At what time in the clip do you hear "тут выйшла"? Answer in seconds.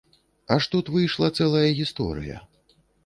0.71-1.29